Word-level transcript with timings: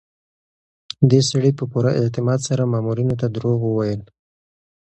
دې 1.09 1.19
سړي 1.29 1.51
په 1.59 1.63
پوره 1.71 1.91
اعتماد 2.01 2.39
سره 2.47 2.69
مامورینو 2.71 3.15
ته 3.21 3.27
دروغ 3.35 3.59
وویل. 3.65 4.01